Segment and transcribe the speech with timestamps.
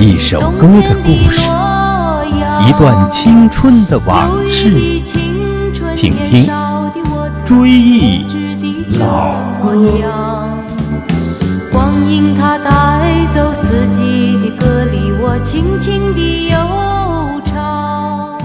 [0.00, 1.40] 一首歌的故事，
[2.68, 5.02] 一段青春的往事，
[5.96, 6.46] 请听
[7.44, 8.24] 《追忆
[8.96, 9.74] 老歌》。
[11.72, 16.56] 光阴它带走四季的歌，里我轻轻地悠
[17.44, 18.40] 唱。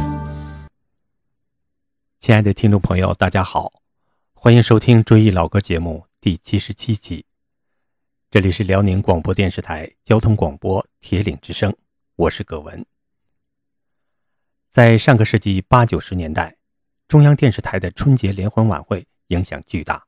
[2.20, 3.72] 亲爱的听众朋友，大家好，
[4.34, 7.26] 欢迎收听《追忆老歌》节目第七十七集。
[8.34, 11.72] 这里是辽宁广播电视台交通广播铁岭之声，
[12.16, 12.84] 我是葛文。
[14.72, 16.58] 在上个世纪八九十年代，
[17.08, 20.04] 中央电视台的春节联欢晚会影响巨大。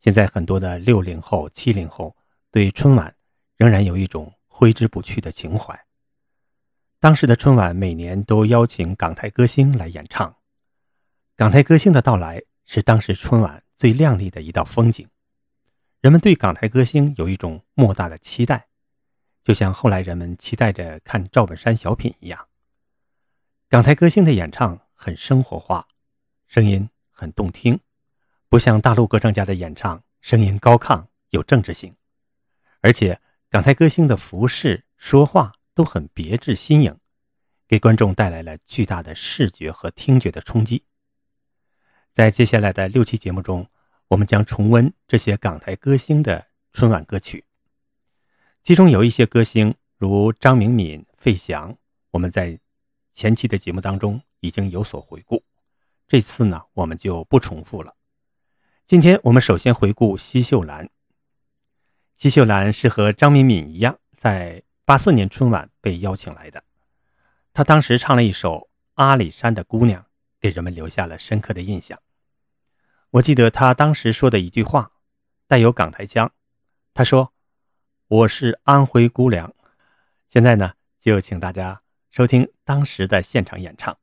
[0.00, 2.16] 现在很多的六零后、七零后
[2.50, 3.14] 对春晚
[3.56, 5.80] 仍然有一种挥之不去的情怀。
[6.98, 10.34] 当时的春晚每年都邀请港台歌星来演唱，
[11.36, 15.08] 港台歌星的到来是当时春晚最亮丽的一道风景。
[16.02, 18.66] 人们对港台歌星有一种莫大的期待，
[19.44, 22.48] 就像后来人们期待着看赵本山小品一样。
[23.68, 25.86] 港台歌星的演唱很生活化，
[26.48, 27.78] 声音很动听，
[28.48, 31.94] 不像大陆歌唱家的演唱声音高亢有政治性。
[32.80, 36.98] 而且港台歌星的服饰、说话都很别致新颖，
[37.68, 40.82] 给观众带来了巨大的视觉和听觉的冲击。
[42.12, 43.68] 在接下来的六期节目中。
[44.12, 47.46] 我们将重温这些港台歌星的春晚歌曲，
[48.62, 51.78] 其中有一些歌星，如张明敏、费翔，
[52.10, 52.60] 我们在
[53.14, 55.42] 前期的节目当中已经有所回顾，
[56.06, 57.94] 这次呢我们就不重复了。
[58.86, 60.90] 今天我们首先回顾奚秀兰。
[62.18, 66.62] 奚秀兰是和张明敏一样，在八四年春晚被邀请来的，
[67.54, 68.58] 她当时唱了一首
[68.92, 70.02] 《阿里山的姑娘》，
[70.38, 71.98] 给人们留下了深刻的印象。
[73.12, 74.90] 我记得他当时说的一句话，
[75.46, 76.32] 带有港台腔。
[76.94, 77.34] 他说
[78.08, 79.54] ：“我是安徽姑娘。”
[80.32, 83.98] 现在呢，就请大家收听当时的现场演唱。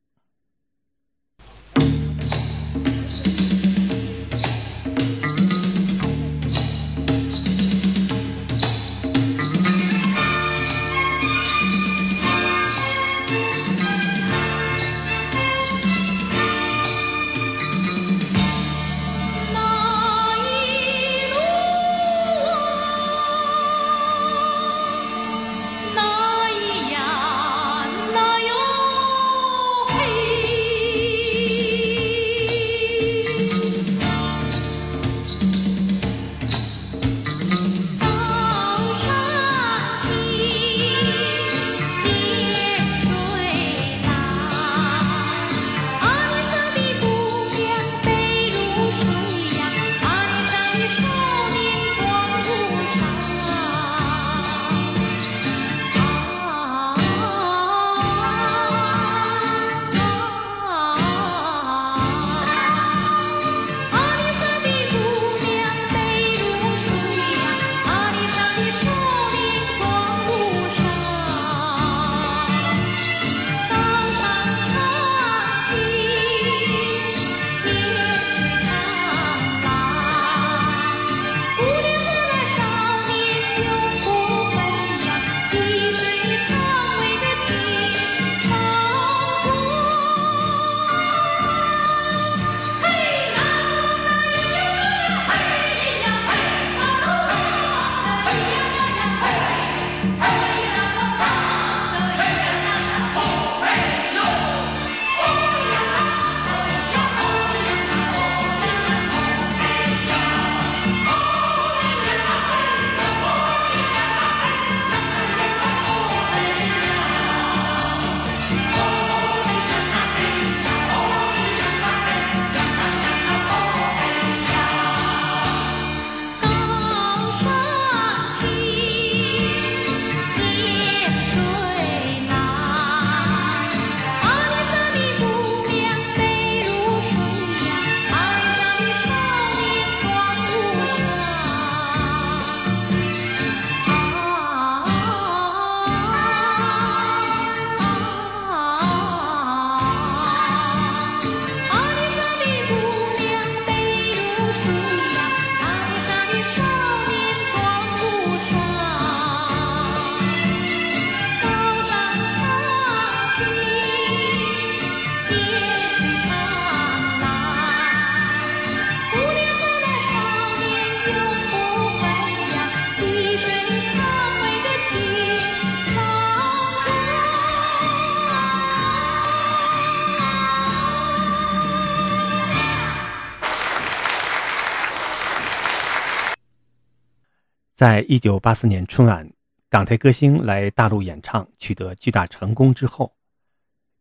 [187.80, 189.32] 在一九八四年春晚，
[189.70, 193.16] 港台歌星来大陆演唱取得巨大成功之后，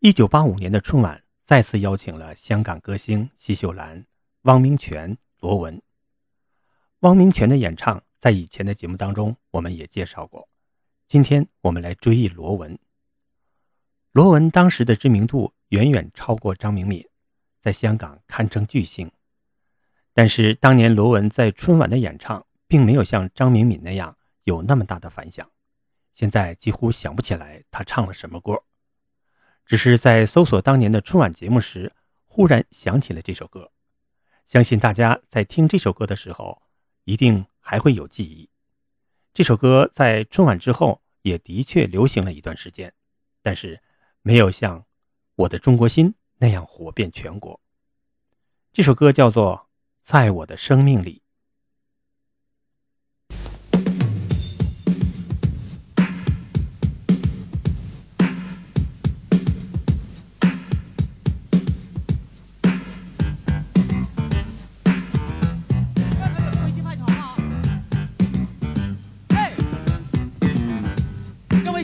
[0.01, 4.05] 一九八五年的春晚再次邀请了香港歌星奚秀兰、
[4.43, 5.81] 汪明荃、罗文。
[7.03, 10.49] 汪明荃的演唱在以前的节目当中我们也介绍过，
[11.07, 12.77] 今天我们来追忆罗文。
[14.11, 17.07] 罗文当时的知名度远远超过张明敏，
[17.63, 19.09] 在香港堪称巨星。
[20.13, 22.45] 但是当年罗文在春晚的演唱。
[22.69, 25.51] 并没有像张明敏那样有那么大的反响，
[26.15, 28.63] 现在几乎想不起来他唱了什么歌，
[29.65, 31.93] 只是在搜索当年的春晚节目时，
[32.27, 33.73] 忽然想起了这首歌。
[34.47, 36.63] 相信大家在听这首歌的时候，
[37.05, 38.49] 一定还会有记忆。
[39.35, 42.93] 这首歌在春晚之后也的确流行了一段时间，
[43.43, 43.81] 但是
[44.23, 44.81] 没有像
[45.37, 47.61] 《我的中国心》那样火遍全国。
[48.73, 49.57] 这首歌叫做
[50.03, 51.23] 《在我的生命里》。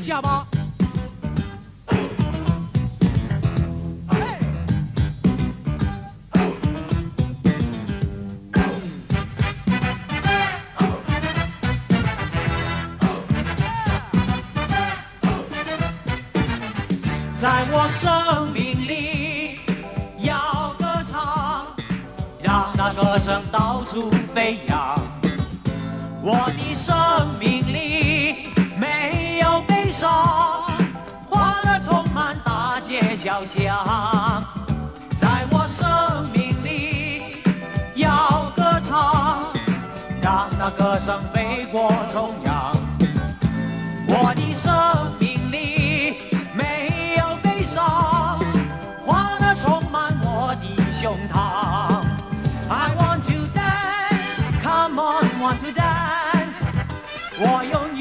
[0.04, 0.46] 下吧。
[17.34, 19.60] 在我生命里
[20.18, 21.66] 要歌唱，
[22.42, 25.00] 让那歌声到处飞扬。
[26.22, 26.94] 我的生
[27.38, 27.63] 命
[32.86, 34.44] 街小巷，
[35.18, 37.42] 在我生命里
[37.94, 39.42] 要歌唱，
[40.20, 42.76] 让那歌声飞过重洋。
[44.06, 44.70] 我的生
[45.18, 46.18] 命里
[46.54, 48.38] 没有悲伤，
[49.06, 52.04] 欢乐充满我的胸膛。
[52.68, 54.28] I want to dance,
[54.62, 56.60] come on, want to dance。
[57.38, 57.93] 我用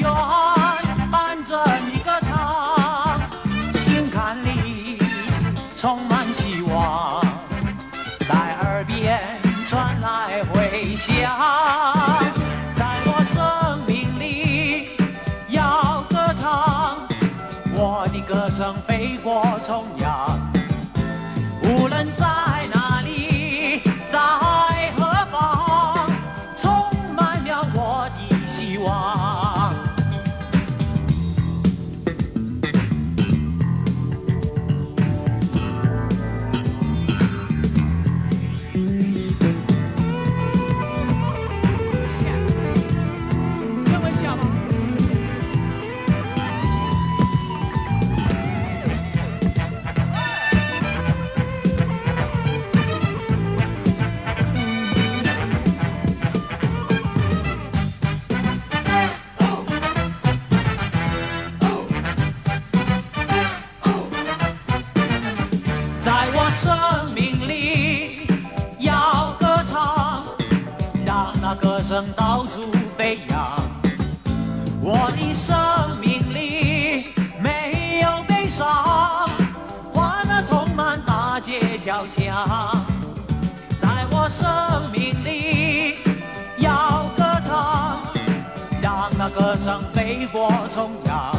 [89.34, 91.34] 歌声飞过重洋。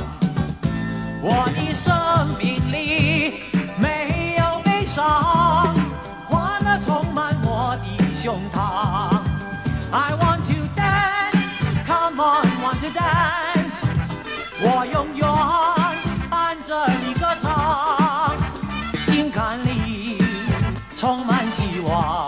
[1.22, 3.36] 我的生命里
[3.78, 5.74] 没有悲伤，
[6.30, 6.56] 欢。
[6.66, 9.22] 乐充满我的胸膛。
[9.92, 11.46] I want to dance,
[11.86, 13.78] come on, want to dance。
[14.60, 15.26] 我永远
[16.30, 18.36] 伴着你歌唱，
[18.98, 20.18] 心坎里
[20.98, 22.25] 充满希望，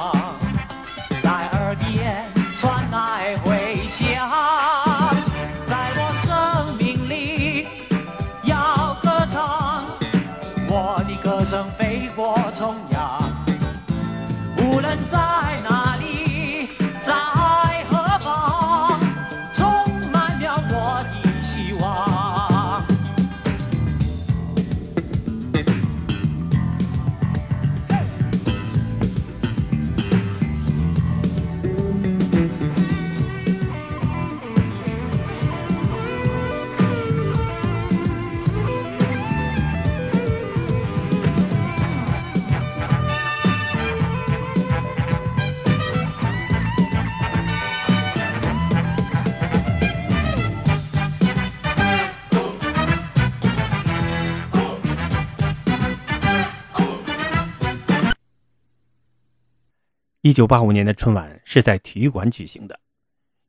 [60.27, 62.81] 一九八五年的春晚是在体育馆举行的，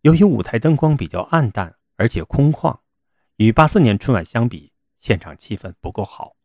[0.03, 2.79] 由于舞台灯光比较暗淡，而且空旷，
[3.35, 6.37] 与八四年春晚相比，现场气氛不够好。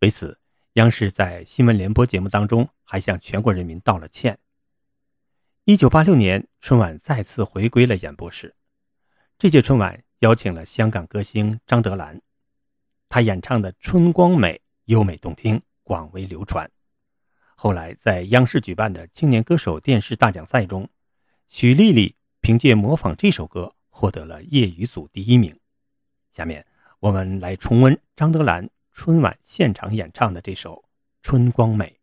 [0.00, 0.40] 为此，
[0.72, 4.40] 央视在新闻联播节目当中还向全国人民道了歉。
[5.62, 8.56] 一九八六年春晚再次回归了演播室，
[9.38, 12.20] 这届春晚邀请了香港歌星张德兰，
[13.08, 14.54] 他演唱的《春光美》
[14.86, 16.68] 优美动听，广为流传。
[17.62, 20.88] 后来，在央视举办的青年歌手电视大奖赛中，
[21.50, 25.54] 许丽丽凭借模仿这首歌获得了业余组第一名。
[26.32, 26.64] 下面
[27.00, 30.76] 我们来重温张德兰春晚现场演唱的这首
[31.22, 31.98] 《春光美》。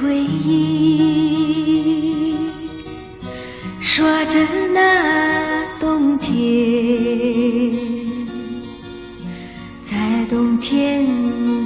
[0.00, 2.34] 回忆
[3.80, 4.38] 说着，
[4.74, 7.72] 那冬天
[9.82, 9.96] 在
[10.28, 11.06] 冬天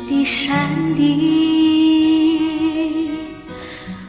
[0.09, 3.11] 的山顶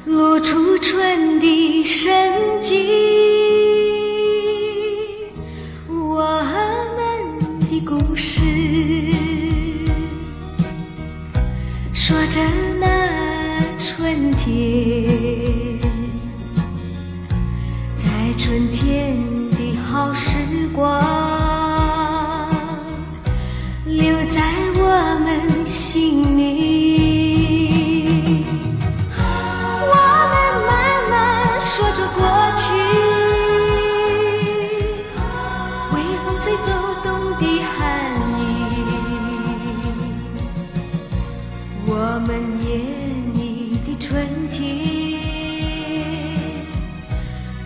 [0.06, 2.14] 露出春的生
[2.60, 3.11] 机。
[18.32, 19.18] 在春天
[19.50, 21.21] 的好时光。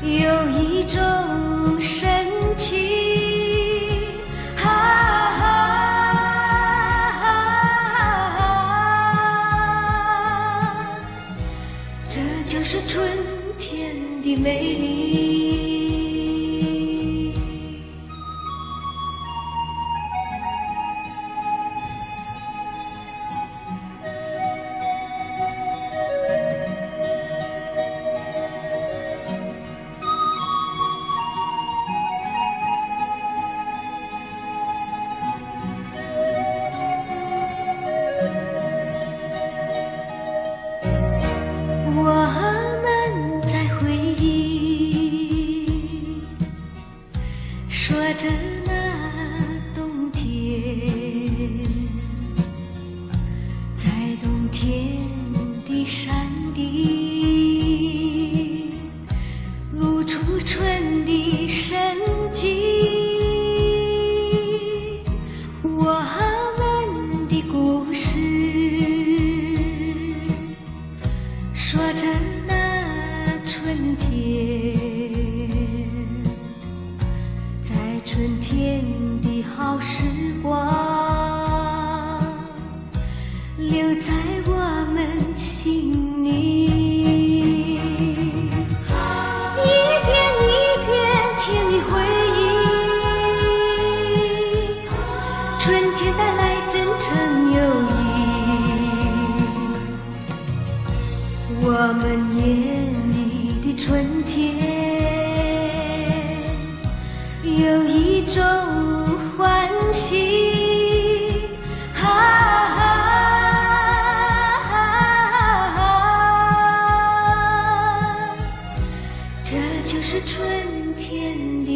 [0.05, 1.14] 有一种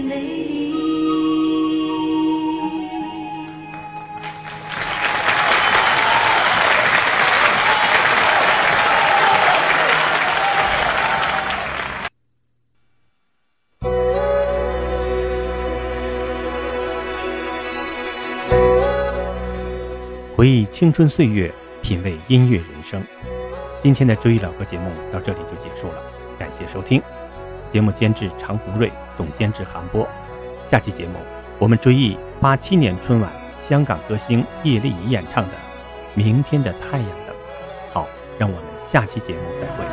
[0.09, 0.17] 回
[20.47, 22.99] 忆青春岁月，品味音乐人生。
[23.83, 26.01] 今天的追忆老歌节目到这里就结束了，
[26.39, 26.99] 感谢收听。
[27.71, 30.07] 节目监制常红瑞，总监制韩波。
[30.71, 31.15] 下期节目
[31.57, 33.29] 我们追忆八七年春晚
[33.67, 35.49] 香港歌星叶丽仪演唱的
[36.13, 37.35] 《明天的太阳等》。
[37.91, 38.07] 好，
[38.38, 39.83] 让我们下期节目再会。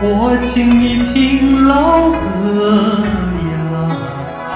[0.00, 2.98] 我请你听老歌
[3.46, 3.54] 呀，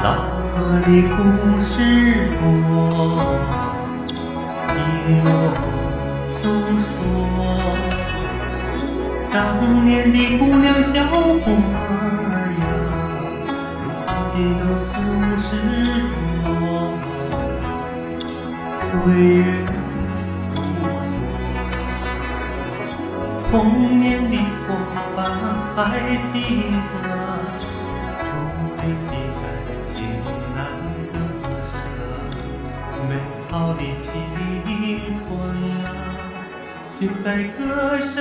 [0.02, 0.06] 老
[0.52, 1.16] 歌的故
[1.62, 2.42] 事多。
[4.66, 4.75] 听
[5.22, 5.26] 我
[6.38, 6.42] 诉
[6.99, 7.00] 说，
[9.32, 9.34] 当
[9.84, 11.14] 年的姑娘小伙
[11.46, 12.21] 儿，
[14.34, 14.90] 如今都四
[15.42, 15.46] 十
[16.42, 16.48] 多，
[18.80, 18.90] 岁
[19.34, 19.38] 月
[20.54, 20.56] 如
[21.02, 21.04] 梭，
[23.50, 23.52] 童
[23.98, 24.32] 年的
[24.66, 24.68] 伙
[25.14, 25.18] 伴
[25.76, 25.78] 还
[26.32, 26.36] 记
[27.02, 27.04] 得，
[28.16, 28.20] 初
[28.78, 29.44] 恋的感
[29.94, 29.96] 情
[30.56, 30.58] 难
[31.12, 31.14] 割
[31.68, 31.72] 舍，
[33.06, 33.10] 美
[33.50, 34.08] 好的青
[35.28, 35.30] 春
[35.84, 35.86] 啊，
[36.98, 37.26] 就在
[37.58, 37.60] 歌
[38.14, 38.16] 声。